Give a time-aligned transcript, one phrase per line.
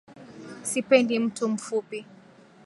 [0.63, 2.05] Sipendi mtu mfupi